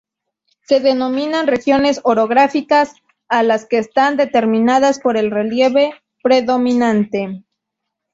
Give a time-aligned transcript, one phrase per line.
[0.63, 2.93] Se denominan regiones orográficas
[3.27, 5.93] a las que están determinadas por el relieve
[6.23, 7.43] predominante.